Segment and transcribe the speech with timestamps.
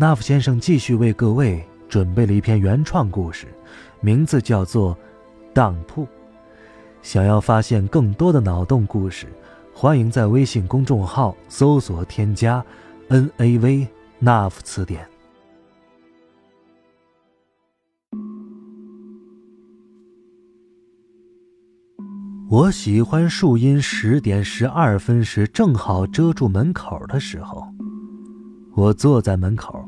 [0.00, 3.48] 纳夫先生继续为各位准备了一篇原创故事，
[4.00, 4.94] 名字叫做
[5.52, 6.04] 《当铺》。
[7.02, 9.26] 想要发现更多的脑洞故事，
[9.74, 12.64] 欢迎在微信公众号搜索添加
[13.08, 13.88] “n a v
[14.20, 15.04] 纳夫词典”。
[22.48, 27.66] 我喜欢树荫十点十二分时正好遮住门口的时候。
[28.74, 29.87] 我坐在门口，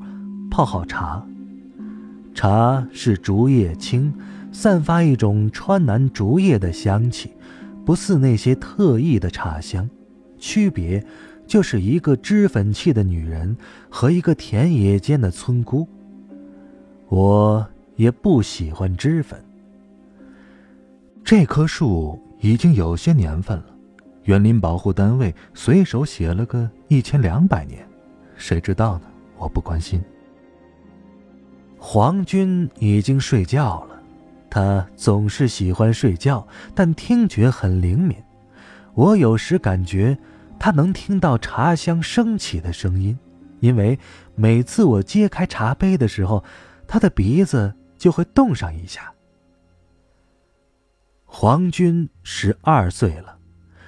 [0.61, 1.27] 泡好茶。
[2.35, 4.13] 茶是竹叶青，
[4.53, 7.33] 散发一种川南竹叶的香气，
[7.83, 9.89] 不似那些特异的茶香。
[10.39, 11.03] 区别
[11.47, 13.57] 就是一个脂粉气的女人
[13.89, 15.89] 和一个田野间的村姑。
[17.09, 19.43] 我也不喜欢脂粉。
[21.25, 23.65] 这棵树已经有些年份了，
[24.25, 27.83] 园林保护单位随手写了个一千两百年。
[28.37, 29.05] 谁知道呢？
[29.39, 29.99] 我不关心。
[31.83, 34.01] 皇军已经睡觉了，
[34.51, 38.17] 他总是喜欢睡觉，但听觉很灵敏。
[38.93, 40.17] 我有时感觉
[40.59, 43.19] 他能听到茶香升起的声音，
[43.61, 43.99] 因为
[44.35, 46.45] 每次我揭开茶杯的时候，
[46.87, 49.13] 他的鼻子就会动上一下。
[51.25, 53.39] 皇军十二岁了，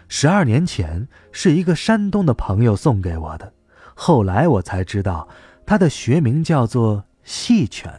[0.09, 3.53] 十二年前是一个山东的朋友送给我的。
[3.95, 5.29] 后来我才知道，
[5.67, 7.93] 他的学名叫做细犬，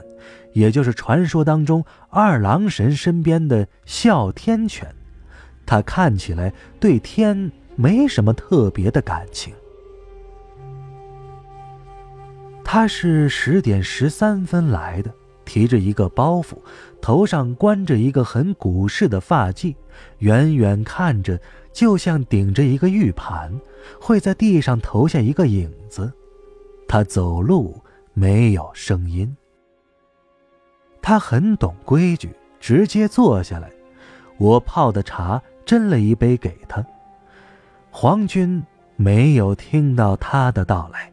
[0.54, 4.94] 也就是传说当中二郎神身边的哮天犬。
[5.66, 9.54] 它看起来对天没什么特别的感情。
[12.64, 15.14] 他是十点十三分来的，
[15.46, 16.58] 提着一个包袱，
[17.02, 19.76] 头上冠着一个很古式的发髻，
[20.20, 21.40] 远远看着。
[21.72, 23.52] 就像顶着一个玉盘，
[24.00, 26.14] 会在地上投下一个影子。
[26.88, 27.82] 他走路
[28.14, 29.36] 没有声音。
[31.02, 33.72] 他很懂规矩，直接坐下来。
[34.38, 36.86] 我泡的茶斟了一杯给他。
[37.92, 38.64] 皇军
[38.96, 41.12] 没有听到他的到来。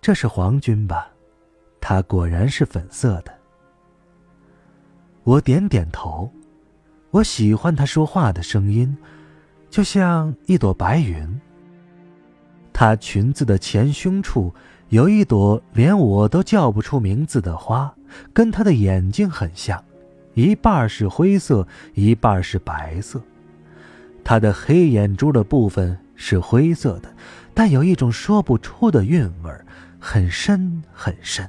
[0.00, 1.10] 这是皇军吧？
[1.80, 3.32] 他果然是粉色的。
[5.24, 6.30] 我点点头。
[7.10, 8.96] 我喜欢他说话的声音。
[9.70, 11.40] 就像一朵白云。
[12.72, 14.54] 他裙子的前胸处
[14.90, 17.94] 有一朵连我都叫不出名字的花，
[18.32, 19.82] 跟她的眼睛很像，
[20.32, 23.20] 一半是灰色，一半是白色。
[24.24, 27.14] 她的黑眼珠的部分是灰色的，
[27.52, 29.52] 但有一种说不出的韵味
[29.98, 31.46] 很深很深。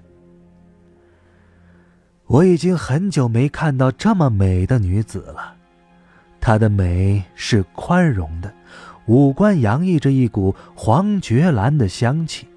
[2.26, 5.56] 我已经很久没看到这么美的女子了。
[6.42, 8.54] 她的美是宽容的，
[9.06, 12.49] 五官洋溢着一股黄爵兰的香气，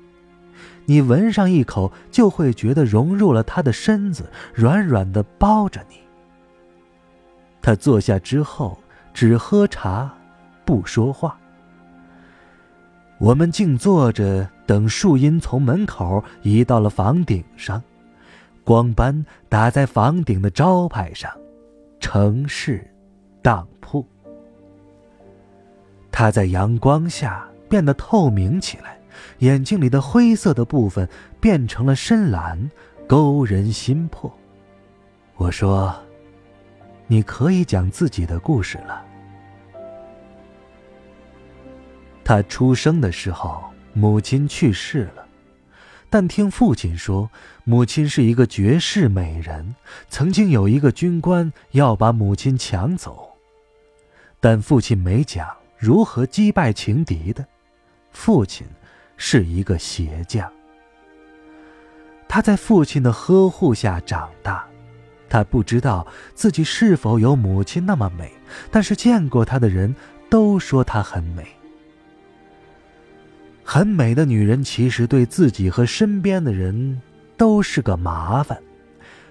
[0.87, 5.97] 你闻上一口就会觉得融入了他的身子，软软的包着你。
[7.61, 8.79] 他坐下之后
[9.15, 10.13] 只喝茶，
[10.65, 11.39] 不说话。
[13.19, 17.83] 我们静坐着等树荫从门口移到了房顶上，
[18.65, 21.31] 光斑打在房顶的招牌上，
[22.01, 22.85] 城市。
[23.41, 24.07] 当铺，
[26.13, 28.97] 它在阳光下变得透明起来，
[29.39, 31.09] 眼睛里的灰色的部分
[31.41, 32.71] 变成了深蓝，
[33.07, 34.33] 勾人心魄。
[35.37, 35.95] 我说
[37.09, 39.05] ：“你可以讲自己的故事了。”
[42.25, 45.27] 他出生的时候，母亲去世了，
[46.09, 47.29] 但听父亲说，
[47.65, 49.75] 母亲是一个绝世美人，
[50.09, 53.31] 曾经有一个军官要把母亲抢走。
[54.39, 57.45] 但父亲没讲如何击败情敌的。
[58.13, 58.67] 父亲
[59.17, 60.51] 是一个鞋匠。
[62.29, 64.65] 他在父亲的呵护下长大，
[65.29, 68.33] 他不知道自己是否有母亲那么美，
[68.71, 69.95] 但是见过他的人
[70.31, 71.47] 都说她很美。
[73.63, 77.01] 很美的女人其实对自己和身边的人
[77.37, 78.61] 都是个麻烦。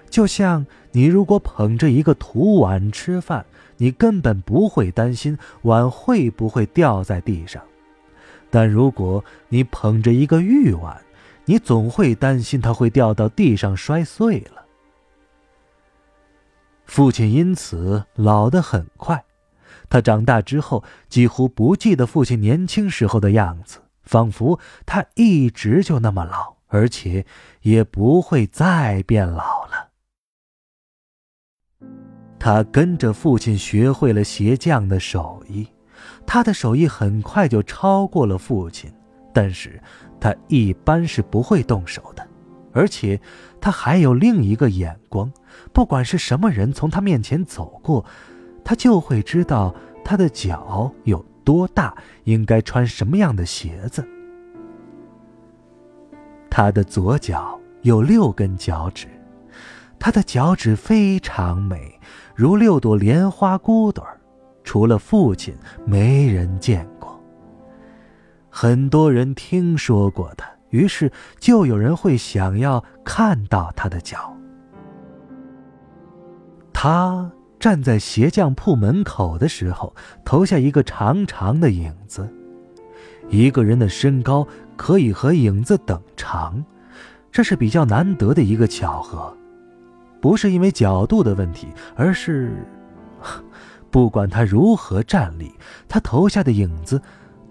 [0.08, 3.44] 就像你如果捧着一个土碗吃饭，
[3.78, 7.62] 你根本不会担心碗会不会掉在地上；
[8.52, 11.02] 但如果你捧着一个玉碗，
[11.46, 14.66] 你总会担心它会掉到地上摔碎了。
[16.84, 19.24] 父亲因此老得很快，
[19.88, 27.24] 他长大之后几乎不记得父亲年轻时候的样子，仿佛他一直就那么老，而且
[27.62, 29.88] 也不会再变老了。
[32.38, 35.66] 他跟着父亲学会了鞋匠的手艺，
[36.26, 38.92] 他的手艺很快就超过了父亲，
[39.32, 39.80] 但是
[40.20, 42.26] 他一般是不会动手的，
[42.72, 43.20] 而且
[43.60, 45.30] 他还有另一个眼光。
[45.72, 48.04] 不管是什么人从他面前走过，
[48.64, 49.74] 他就会知道
[50.04, 54.06] 他的脚有多大，应该穿什么样的鞋子。
[56.48, 59.08] 他的左脚有六根脚趾，
[59.98, 61.98] 他的脚趾非常美，
[62.34, 64.20] 如六朵莲花骨朵儿，
[64.64, 65.54] 除了父亲，
[65.84, 67.20] 没人见过。
[68.50, 74.36] 很多人听说过他，于是就有人会想要看到他的脚。
[76.72, 79.94] 他站在鞋匠铺门口的时候，
[80.24, 82.28] 投下一个长长的影子。
[83.28, 86.62] 一个人的身高可以和影子等长，
[87.30, 89.34] 这是比较难得的一个巧合。
[90.20, 92.52] 不是因为角度的问题，而是，
[93.92, 95.54] 不管他如何站立，
[95.86, 97.00] 他投下的影子，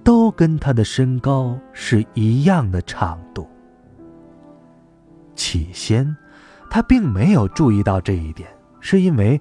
[0.03, 3.47] 都跟他的身高是一样的长度。
[5.35, 6.17] 起先，
[6.69, 8.49] 他并没有注意到这一点。
[8.79, 9.39] 是因为，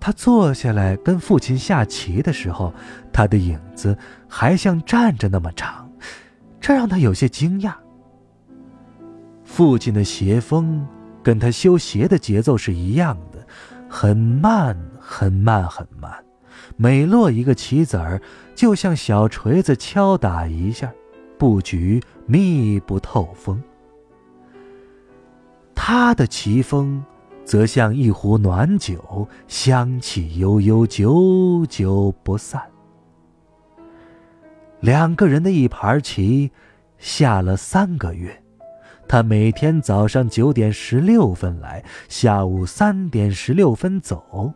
[0.00, 2.72] 他坐下来跟父亲下棋的时候，
[3.12, 3.96] 他的影子
[4.26, 5.86] 还像站着那么长，
[6.58, 7.74] 这让他有些惊讶。
[9.44, 10.86] 父亲的鞋风
[11.22, 13.46] 跟他修鞋的节奏是一样的，
[13.90, 16.10] 很慢，很慢，很慢，
[16.78, 18.22] 每落一个棋子儿，
[18.54, 20.90] 就像小锤子敲打一下，
[21.36, 23.62] 布局密不透风。
[25.74, 27.04] 他的棋风。
[27.48, 32.60] 则像一壶暖酒，香气悠悠，久久不散。
[34.80, 36.50] 两个人的一盘棋，
[36.98, 38.38] 下了三个月。
[39.08, 44.52] 他每天早上九点十六分来，下午三点十六分走，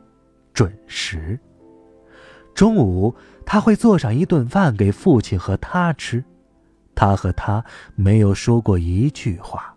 [0.53, 1.41] 准时。
[2.55, 3.15] 中午
[3.45, 6.23] 他会做上一顿饭给父亲和他吃。
[6.95, 7.65] 他和他
[7.95, 9.75] 没有说过一句话。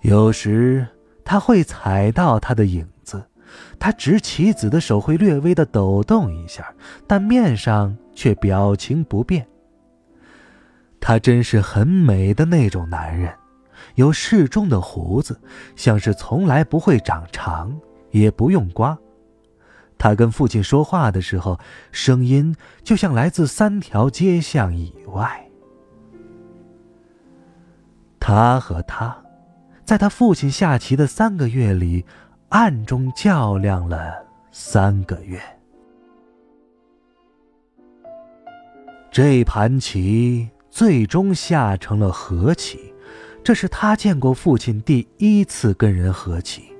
[0.00, 0.86] 有时
[1.24, 3.22] 他会踩到他的影子，
[3.78, 6.72] 他执棋子的手会略微的抖动一下，
[7.06, 9.46] 但面上却表情不变。
[10.98, 13.32] 他真是很美的那种男人，
[13.96, 15.38] 有适中的胡子，
[15.76, 17.78] 像是从来不会长长，
[18.10, 18.96] 也不用刮。
[19.98, 21.58] 他跟父亲说话的时候，
[21.90, 22.54] 声音
[22.84, 25.48] 就像来自三条街巷以外。
[28.20, 29.16] 他和他。
[29.84, 32.04] 在他父亲下棋的三个月里，
[32.48, 34.14] 暗中较量了
[34.50, 35.40] 三个月。
[39.12, 42.92] 这盘棋最终下成了和棋，
[43.44, 46.75] 这是他见过父亲第一次跟人和棋。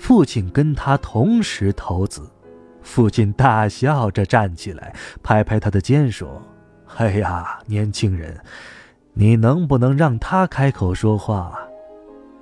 [0.00, 2.22] 父亲跟他同时投子，
[2.82, 6.40] 父亲大笑着站起来，拍拍他的肩说
[6.96, 8.40] ：“哎呀，年轻人，
[9.12, 11.56] 你能不能让他开口说话？”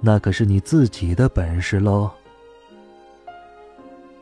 [0.01, 2.09] 那可是你自己的本事喽。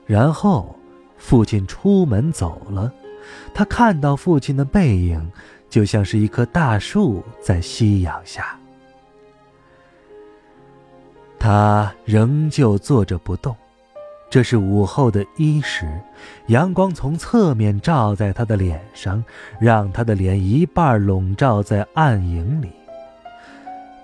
[0.07, 0.75] 然后，
[1.19, 2.90] 父亲出门走了，
[3.52, 5.31] 他看到父亲的背影，
[5.69, 8.59] 就像是一棵大树在夕阳下。
[11.38, 13.55] 他仍旧坐着不动。
[14.28, 16.00] 这是午后的一时，
[16.49, 19.25] 阳光从侧面照在他的脸上，
[19.61, 22.73] 让他的脸一半笼罩在暗影里。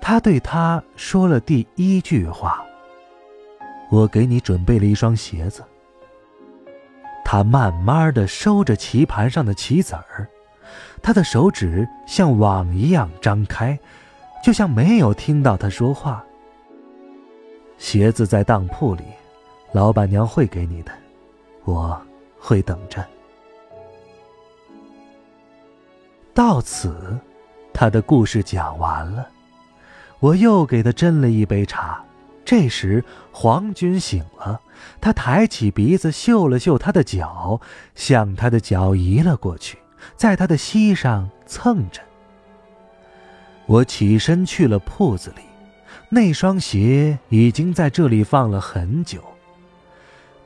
[0.00, 2.64] 他对他说了第一句话
[3.90, 5.64] ：“我给你准备了一双鞋子。”
[7.24, 10.28] 他慢慢的收着棋盘上的棋子儿，
[11.02, 13.78] 他的手指像网一样张开，
[14.44, 16.24] 就像没有听到他说话。
[17.78, 19.02] 鞋子在当铺里，
[19.72, 20.92] 老板娘会给你的，
[21.64, 22.00] 我
[22.38, 23.04] 会等着。
[26.34, 27.18] 到此，
[27.72, 29.28] 他的故事讲完了。
[30.20, 32.02] 我又给他斟了一杯茶，
[32.44, 34.60] 这时皇军醒了，
[35.00, 37.60] 他抬起鼻子嗅了嗅他的脚，
[37.94, 39.78] 向他的脚移了过去，
[40.16, 42.00] 在他的膝上蹭着。
[43.66, 45.42] 我起身去了铺子里，
[46.14, 49.24] 那双鞋已经在这里放了很久。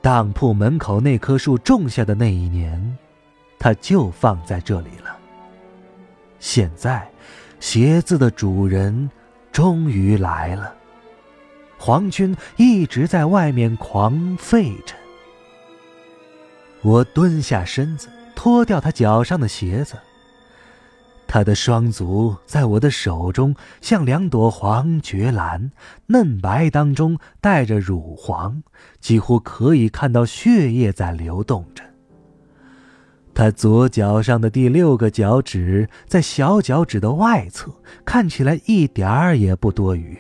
[0.01, 2.97] 当铺门口那棵树种下的那一年，
[3.59, 5.19] 它就放在这里了。
[6.39, 7.05] 现在。
[7.59, 9.11] 鞋子的主人
[9.51, 10.75] 终于来了。
[11.79, 14.95] 皇军一直在外面狂吠着。
[16.83, 19.97] 我蹲下身子，脱掉他脚上的鞋子。
[21.37, 25.71] 他的双足在我的手中像两朵黄菊兰，
[26.07, 28.63] 嫩白当中带着乳黄，
[29.01, 31.85] 几乎可以看到血液在流动着。
[33.35, 37.71] 他左脚上的第六个脚趾在小脚趾的外侧，
[38.03, 40.17] 看起来一点儿也不多余。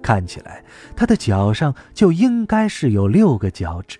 [0.00, 3.98] 看起来他的脚上就应该是有六个脚趾。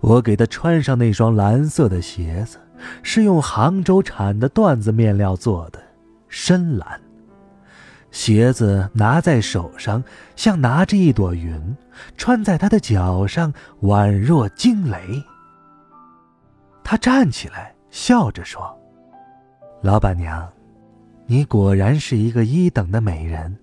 [0.00, 2.56] 我给他穿上那双蓝色的鞋子，
[3.02, 5.82] 是用杭州产的缎子面料做的，
[6.28, 7.00] 深蓝。
[8.10, 10.04] 鞋子拿在手上
[10.36, 11.76] 像拿着一朵云，
[12.16, 14.98] 穿在他的脚上宛若惊雷。
[16.84, 18.78] 他站起来，笑着说
[19.80, 20.46] ：“老板娘，
[21.24, 23.56] 你果然是一个一等的美人。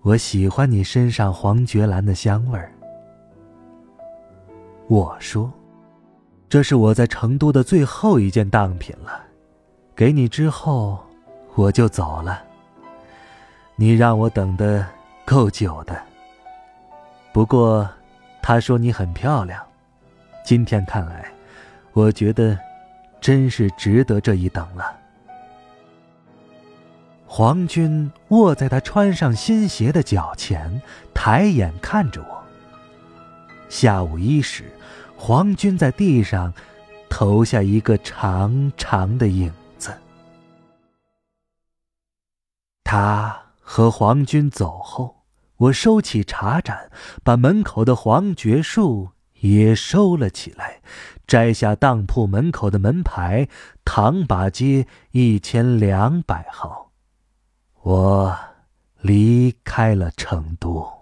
[0.00, 2.72] 我喜欢你身上黄菊兰的香味儿。”
[4.90, 5.52] 我说
[6.52, 9.22] ：“这是我在成都的最后一件当品了，
[9.96, 11.02] 给你之后，
[11.54, 12.42] 我就走了。
[13.74, 14.86] 你让我等的
[15.24, 15.98] 够久的。
[17.32, 17.88] 不过，
[18.42, 19.64] 他说你很漂亮，
[20.44, 21.24] 今天看来。”
[21.94, 22.58] 我觉得，
[23.18, 24.94] 真是值得这一等了。
[27.26, 30.82] 皇军卧在他穿上新鞋的脚前，
[31.14, 32.42] 抬眼看着我。
[33.70, 34.70] 下午一时，
[35.24, 36.52] 皇军在地上
[37.08, 39.96] 投下一个长长的影子。
[42.82, 45.22] 他和皇军走后，
[45.58, 46.90] 我收起茶盏，
[47.22, 50.82] 把门口的黄桷树也收了起来。
[51.24, 53.46] 摘下当铺门口的门牌，
[53.84, 56.90] 唐把街一千两百号。
[57.82, 58.36] 我
[59.00, 61.01] 离开了成都。